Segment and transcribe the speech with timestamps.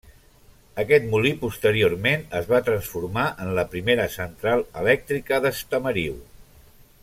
[0.83, 6.19] Aquest molí posteriorment es va transformar en la primera central elèctrica d'Estamariu.